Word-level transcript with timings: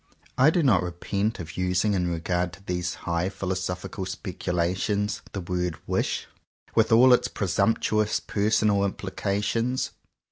I 0.35 0.49
do 0.49 0.63
not 0.63 0.81
repent 0.81 1.39
of 1.39 1.57
using 1.57 1.93
in 1.93 2.07
regard 2.09 2.53
to 2.53 2.63
these 2.65 2.95
high 3.05 3.29
philosophical 3.29 4.07
speculations 4.07 5.21
the 5.33 5.41
word 5.41 5.75
*'wish" 5.85 6.25
with 6.73 6.91
all 6.91 7.13
its 7.13 7.27
presumptuous 7.27 8.19
personal 8.19 8.83
implications. 8.83 9.91